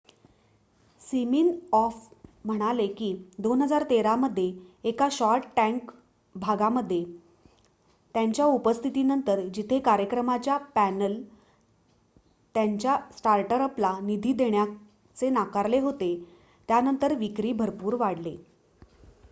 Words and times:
Siminoff 1.01 2.07
म्हणाले 2.45 2.87
कि 2.87 3.09
2013 3.43 4.15
मध्ये 4.15 4.53
एका 4.83 5.07
शार्क 5.11 5.43
टॅंक 5.55 5.91
भागामध्ये 6.35 7.03
त्यांच्या 8.15 8.45
उपस्थितीनंतर 8.45 9.39
जिथे 9.47 9.79
कार्यक्रमाच्या 9.79 10.57
पॅनल 10.57 11.21
त्यांच्या 12.55 12.97
स्टार्टअपला 13.17 13.97
निधी 14.01 14.33
देण्याचे 14.33 15.29
नाकारले 15.29 15.79
होते 15.79 16.13
त्यानंतर 16.67 17.15
विक्री 17.15 17.53
भरपूर 17.53 17.93
वाढली 17.93 18.37